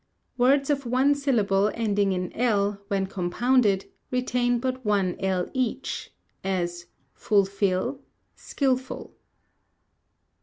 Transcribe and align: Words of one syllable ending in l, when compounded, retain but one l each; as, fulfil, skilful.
Words 0.35 0.71
of 0.71 0.87
one 0.87 1.13
syllable 1.13 1.69
ending 1.75 2.11
in 2.11 2.33
l, 2.33 2.81
when 2.87 3.05
compounded, 3.05 3.85
retain 4.09 4.57
but 4.57 4.83
one 4.83 5.15
l 5.19 5.47
each; 5.53 6.11
as, 6.43 6.87
fulfil, 7.13 8.01
skilful. 8.35 9.13